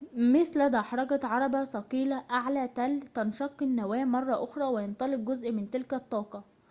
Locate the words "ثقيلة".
1.63-2.23